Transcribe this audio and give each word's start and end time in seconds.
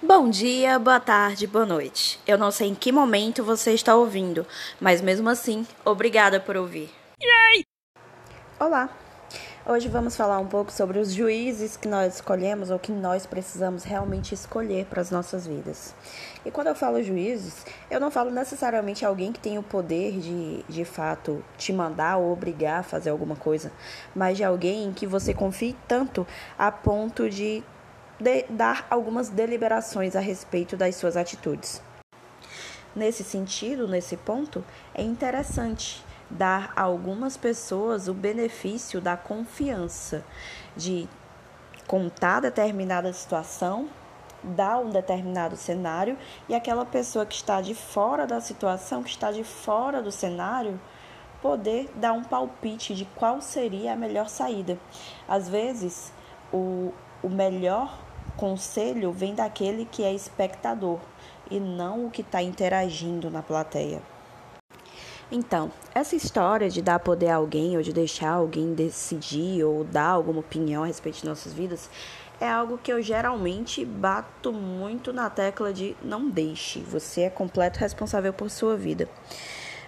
Bom 0.00 0.30
dia, 0.30 0.78
boa 0.78 1.00
tarde, 1.00 1.44
boa 1.48 1.66
noite. 1.66 2.20
Eu 2.24 2.38
não 2.38 2.52
sei 2.52 2.68
em 2.68 2.74
que 2.74 2.92
momento 2.92 3.42
você 3.42 3.72
está 3.72 3.96
ouvindo, 3.96 4.46
mas 4.80 5.00
mesmo 5.00 5.28
assim, 5.28 5.66
obrigada 5.84 6.38
por 6.38 6.56
ouvir. 6.56 6.88
Yay! 7.20 7.64
Olá! 8.60 8.88
Hoje 9.66 9.88
vamos 9.88 10.16
falar 10.16 10.38
um 10.38 10.46
pouco 10.46 10.70
sobre 10.70 11.00
os 11.00 11.12
juízes 11.12 11.76
que 11.76 11.88
nós 11.88 12.14
escolhemos 12.14 12.70
ou 12.70 12.78
que 12.78 12.92
nós 12.92 13.26
precisamos 13.26 13.82
realmente 13.82 14.32
escolher 14.32 14.86
para 14.86 15.00
as 15.00 15.10
nossas 15.10 15.48
vidas. 15.48 15.92
E 16.46 16.50
quando 16.50 16.68
eu 16.68 16.76
falo 16.76 17.02
juízes, 17.02 17.66
eu 17.90 17.98
não 17.98 18.10
falo 18.10 18.30
necessariamente 18.30 19.04
alguém 19.04 19.32
que 19.32 19.40
tem 19.40 19.58
o 19.58 19.64
poder 19.64 20.12
de, 20.20 20.62
de 20.68 20.84
fato, 20.84 21.44
te 21.58 21.72
mandar 21.72 22.18
ou 22.18 22.32
obrigar 22.32 22.80
a 22.80 22.84
fazer 22.84 23.10
alguma 23.10 23.34
coisa, 23.34 23.72
mas 24.14 24.36
de 24.36 24.44
alguém 24.44 24.84
em 24.84 24.92
que 24.92 25.08
você 25.08 25.34
confie 25.34 25.76
tanto 25.88 26.24
a 26.56 26.70
ponto 26.70 27.28
de 27.28 27.38
de 27.48 27.64
dar 28.50 28.86
algumas 28.90 29.28
deliberações 29.28 30.16
a 30.16 30.20
respeito 30.20 30.76
das 30.76 30.96
suas 30.96 31.16
atitudes. 31.16 31.82
Nesse 32.94 33.22
sentido, 33.22 33.86
nesse 33.86 34.16
ponto, 34.16 34.64
é 34.94 35.02
interessante 35.02 36.04
dar 36.30 36.72
a 36.74 36.82
algumas 36.82 37.36
pessoas 37.36 38.08
o 38.08 38.14
benefício 38.14 39.00
da 39.00 39.16
confiança 39.16 40.24
de 40.76 41.08
contar 41.86 42.40
determinada 42.40 43.12
situação, 43.12 43.88
dar 44.42 44.78
um 44.78 44.90
determinado 44.90 45.56
cenário 45.56 46.18
e 46.48 46.54
aquela 46.54 46.84
pessoa 46.84 47.24
que 47.24 47.34
está 47.34 47.60
de 47.60 47.74
fora 47.74 48.26
da 48.26 48.40
situação, 48.40 49.02
que 49.02 49.10
está 49.10 49.30
de 49.30 49.42
fora 49.44 50.02
do 50.02 50.12
cenário, 50.12 50.78
poder 51.40 51.90
dar 51.94 52.12
um 52.12 52.22
palpite 52.22 52.94
de 52.94 53.04
qual 53.04 53.40
seria 53.40 53.92
a 53.92 53.96
melhor 53.96 54.28
saída. 54.28 54.78
Às 55.26 55.48
vezes, 55.48 56.12
o, 56.52 56.92
o 57.22 57.28
melhor 57.28 58.07
conselho 58.38 59.10
vem 59.10 59.34
daquele 59.34 59.84
que 59.84 60.04
é 60.04 60.14
espectador 60.14 61.00
e 61.50 61.58
não 61.58 62.06
o 62.06 62.10
que 62.10 62.20
está 62.20 62.40
interagindo 62.40 63.28
na 63.28 63.42
plateia. 63.42 64.00
Então, 65.30 65.72
essa 65.92 66.14
história 66.14 66.70
de 66.70 66.80
dar 66.80 67.00
poder 67.00 67.28
a 67.28 67.34
alguém 67.34 67.76
ou 67.76 67.82
de 67.82 67.92
deixar 67.92 68.30
alguém 68.30 68.74
decidir 68.74 69.64
ou 69.64 69.82
dar 69.82 70.06
alguma 70.06 70.38
opinião 70.38 70.84
a 70.84 70.86
respeito 70.86 71.18
de 71.20 71.26
nossas 71.26 71.52
vidas 71.52 71.90
é 72.40 72.48
algo 72.48 72.78
que 72.78 72.92
eu 72.92 73.02
geralmente 73.02 73.84
bato 73.84 74.52
muito 74.52 75.12
na 75.12 75.28
tecla 75.28 75.72
de 75.72 75.96
não 76.00 76.30
deixe, 76.30 76.78
você 76.78 77.22
é 77.22 77.30
completo 77.30 77.80
responsável 77.80 78.32
por 78.32 78.48
sua 78.48 78.76
vida. 78.76 79.08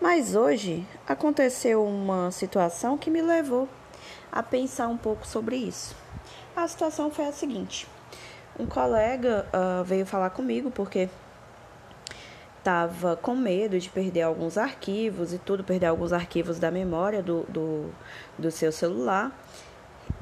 Mas 0.00 0.34
hoje 0.34 0.84
aconteceu 1.06 1.86
uma 1.86 2.32
situação 2.32 2.98
que 2.98 3.08
me 3.08 3.22
levou 3.22 3.68
a 4.32 4.42
pensar 4.42 4.88
um 4.88 4.98
pouco 4.98 5.24
sobre 5.24 5.54
isso. 5.54 5.94
A 6.56 6.66
situação 6.66 7.10
foi 7.10 7.26
a 7.26 7.32
seguinte: 7.32 7.86
um 8.58 8.66
colega 8.66 9.46
uh, 9.52 9.84
veio 9.84 10.04
falar 10.04 10.30
comigo 10.30 10.70
porque 10.70 11.08
estava 12.58 13.16
com 13.16 13.34
medo 13.34 13.78
de 13.78 13.88
perder 13.88 14.22
alguns 14.22 14.56
arquivos 14.56 15.32
e 15.32 15.38
tudo, 15.38 15.64
perder 15.64 15.86
alguns 15.86 16.12
arquivos 16.12 16.58
da 16.60 16.70
memória 16.70 17.22
do, 17.22 17.42
do, 17.48 17.90
do 18.38 18.50
seu 18.50 18.70
celular. 18.70 19.32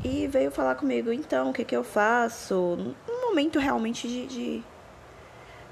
E 0.02 0.26
veio 0.26 0.50
falar 0.50 0.74
comigo, 0.76 1.12
então, 1.12 1.50
o 1.50 1.52
que, 1.52 1.64
que 1.64 1.76
eu 1.76 1.84
faço? 1.84 2.54
Um 3.08 3.28
momento 3.28 3.58
realmente 3.58 4.08
de, 4.08 4.26
de, 4.26 4.62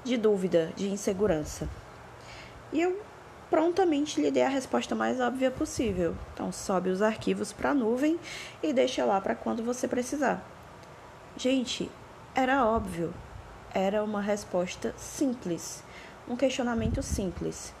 de 0.03 0.17
dúvida, 0.17 0.71
de 0.75 0.89
insegurança. 0.89 1.67
E 2.71 2.81
eu 2.81 3.01
prontamente 3.49 4.21
lhe 4.21 4.29
dei 4.29 4.43
a 4.43 4.49
resposta 4.49 4.93
mais 4.93 5.19
óbvia 5.19 5.49
possível. 5.49 6.15
Então, 6.33 6.51
sobe 6.51 6.89
os 6.89 7.01
arquivos 7.01 7.51
para 7.51 7.71
a 7.71 7.73
nuvem 7.73 8.19
e 8.61 8.71
deixa 8.71 9.03
lá 9.03 9.19
para 9.19 9.33
quando 9.33 9.63
você 9.63 9.87
precisar. 9.87 10.45
Gente, 11.35 11.89
era 12.35 12.65
óbvio, 12.65 13.13
era 13.73 14.03
uma 14.03 14.21
resposta 14.21 14.93
simples, 14.97 15.83
um 16.27 16.35
questionamento 16.35 17.01
simples. 17.01 17.73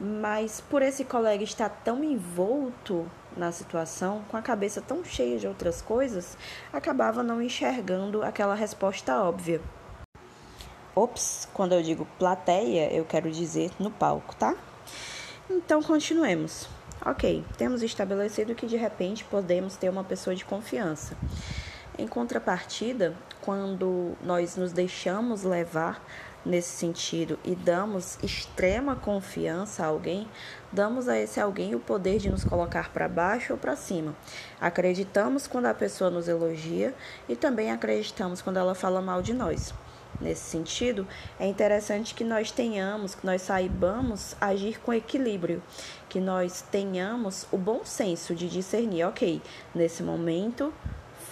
Mas 0.00 0.60
por 0.60 0.82
esse 0.82 1.04
colega 1.04 1.42
estar 1.42 1.68
tão 1.68 2.04
envolto 2.04 3.10
na 3.36 3.50
situação, 3.50 4.22
com 4.28 4.36
a 4.36 4.42
cabeça 4.42 4.80
tão 4.80 5.04
cheia 5.04 5.38
de 5.38 5.46
outras 5.46 5.82
coisas, 5.82 6.36
acabava 6.72 7.22
não 7.22 7.42
enxergando 7.42 8.22
aquela 8.22 8.54
resposta 8.54 9.20
óbvia. 9.20 9.60
Ops, 10.94 11.48
quando 11.52 11.72
eu 11.72 11.82
digo 11.82 12.06
plateia, 12.18 12.92
eu 12.92 13.04
quero 13.04 13.30
dizer 13.30 13.70
no 13.78 13.90
palco, 13.90 14.34
tá? 14.34 14.56
Então 15.48 15.82
continuemos. 15.82 16.68
Ok, 17.04 17.44
temos 17.56 17.82
estabelecido 17.82 18.54
que 18.54 18.66
de 18.66 18.76
repente 18.76 19.24
podemos 19.24 19.76
ter 19.76 19.88
uma 19.88 20.02
pessoa 20.02 20.34
de 20.34 20.44
confiança. 20.44 21.16
Em 21.98 22.06
contrapartida, 22.06 23.12
quando 23.40 24.16
nós 24.22 24.56
nos 24.56 24.72
deixamos 24.72 25.42
levar 25.42 26.00
nesse 26.46 26.68
sentido 26.68 27.36
e 27.44 27.56
damos 27.56 28.16
extrema 28.22 28.94
confiança 28.94 29.82
a 29.82 29.88
alguém, 29.88 30.28
damos 30.70 31.08
a 31.08 31.18
esse 31.18 31.40
alguém 31.40 31.74
o 31.74 31.80
poder 31.80 32.18
de 32.18 32.30
nos 32.30 32.44
colocar 32.44 32.92
para 32.92 33.08
baixo 33.08 33.54
ou 33.54 33.58
para 33.58 33.74
cima. 33.74 34.14
Acreditamos 34.60 35.48
quando 35.48 35.66
a 35.66 35.74
pessoa 35.74 36.08
nos 36.08 36.28
elogia 36.28 36.94
e 37.28 37.34
também 37.34 37.72
acreditamos 37.72 38.40
quando 38.40 38.58
ela 38.58 38.76
fala 38.76 39.02
mal 39.02 39.20
de 39.20 39.34
nós. 39.34 39.74
Nesse 40.20 40.42
sentido, 40.42 41.06
é 41.38 41.48
interessante 41.48 42.14
que 42.14 42.24
nós 42.24 42.52
tenhamos, 42.52 43.16
que 43.16 43.26
nós 43.26 43.42
saibamos 43.42 44.36
agir 44.40 44.78
com 44.80 44.94
equilíbrio, 44.94 45.62
que 46.08 46.20
nós 46.20 46.62
tenhamos 46.62 47.46
o 47.50 47.58
bom 47.58 47.84
senso 47.84 48.36
de 48.36 48.48
discernir, 48.48 49.04
ok, 49.04 49.42
nesse 49.74 50.02
momento 50.02 50.72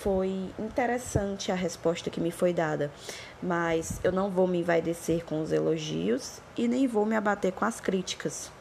foi 0.07 0.53
interessante 0.57 1.51
a 1.51 1.57
resposta 1.57 2.11
que 2.11 2.21
me 2.21 2.31
foi 2.31 2.53
dada, 2.53 2.93
mas 3.43 3.99
eu 4.05 4.13
não 4.13 4.31
vou 4.31 4.47
me 4.47 4.61
envaidecer 4.61 5.25
com 5.25 5.43
os 5.43 5.51
elogios 5.51 6.41
e 6.57 6.69
nem 6.69 6.87
vou 6.87 7.05
me 7.05 7.17
abater 7.17 7.51
com 7.51 7.65
as 7.65 7.81
críticas. 7.81 8.53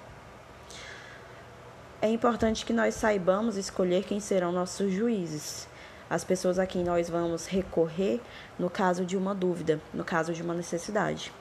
É 2.01 2.09
importante 2.09 2.66
que 2.66 2.73
nós 2.73 2.95
saibamos 2.95 3.57
escolher 3.57 4.06
quem 4.06 4.19
serão 4.19 4.51
nossos 4.51 4.91
juízes, 4.91 5.67
as 6.09 6.23
pessoas 6.23 6.57
a 6.57 6.66
quem 6.66 6.83
nós 6.83 7.11
vamos 7.11 7.45
recorrer 7.45 8.19
no 8.57 8.67
caso 8.67 9.06
de 9.06 9.16
uma 9.16 9.35
dúvida, 9.35 9.79
no 9.94 10.03
caso 10.03 10.33
de 10.33 10.41
uma 10.41 10.56
necessidade. 10.56 11.31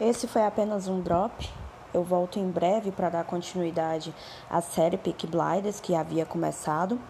Esse 0.00 0.28
foi 0.28 0.44
apenas 0.44 0.86
um 0.86 1.00
drop. 1.00 1.50
Eu 1.92 2.04
volto 2.04 2.38
em 2.38 2.48
breve 2.48 2.92
para 2.92 3.08
dar 3.08 3.24
continuidade 3.24 4.14
à 4.48 4.60
série 4.60 4.96
Peak 4.96 5.26
Blinders 5.26 5.80
que 5.80 5.96
havia 5.96 6.24
começado. 6.24 7.00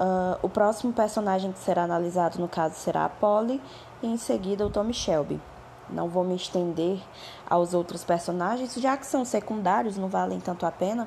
Uh, 0.00 0.38
o 0.40 0.48
próximo 0.48 0.94
personagem 0.94 1.52
que 1.52 1.58
será 1.58 1.82
analisado, 1.82 2.38
no 2.38 2.48
caso, 2.48 2.74
será 2.76 3.04
a 3.04 3.08
Polly 3.10 3.60
e 4.02 4.06
em 4.06 4.16
seguida 4.16 4.66
o 4.66 4.70
Tommy 4.70 4.94
Shelby. 4.94 5.38
Não 5.90 6.08
vou 6.08 6.24
me 6.24 6.34
estender 6.34 6.98
aos 7.48 7.74
outros 7.74 8.02
personagens, 8.02 8.74
já 8.76 8.96
que 8.96 9.04
são 9.04 9.26
secundários, 9.26 9.98
não 9.98 10.08
valem 10.08 10.40
tanto 10.40 10.64
a 10.64 10.70
pena, 10.70 11.06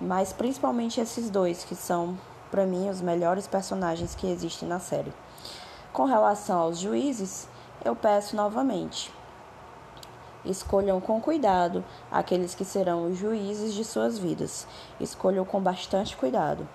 mas 0.00 0.32
principalmente 0.32 1.02
esses 1.02 1.28
dois, 1.28 1.64
que 1.64 1.74
são, 1.74 2.16
para 2.50 2.64
mim, 2.64 2.88
os 2.88 3.02
melhores 3.02 3.46
personagens 3.46 4.14
que 4.14 4.26
existem 4.26 4.66
na 4.66 4.78
série. 4.78 5.12
Com 5.92 6.04
relação 6.04 6.60
aos 6.60 6.78
juízes, 6.78 7.46
eu 7.84 7.94
peço 7.94 8.36
novamente: 8.36 9.12
escolham 10.46 10.98
com 10.98 11.20
cuidado 11.20 11.84
aqueles 12.10 12.54
que 12.54 12.64
serão 12.64 13.10
os 13.10 13.18
juízes 13.18 13.74
de 13.74 13.84
suas 13.84 14.18
vidas. 14.18 14.66
Escolham 14.98 15.44
com 15.44 15.60
bastante 15.60 16.16
cuidado. 16.16 16.66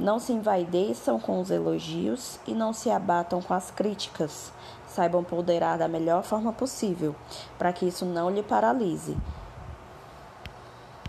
Não 0.00 0.18
se 0.18 0.32
envaideçam 0.32 1.20
com 1.20 1.42
os 1.42 1.50
elogios 1.50 2.40
e 2.46 2.54
não 2.54 2.72
se 2.72 2.88
abatam 2.90 3.42
com 3.42 3.52
as 3.52 3.70
críticas. 3.70 4.50
Saibam 4.88 5.22
ponderar 5.22 5.76
da 5.76 5.86
melhor 5.86 6.22
forma 6.22 6.54
possível, 6.54 7.14
para 7.58 7.70
que 7.70 7.84
isso 7.84 8.06
não 8.06 8.30
lhe 8.30 8.42
paralise. 8.42 9.14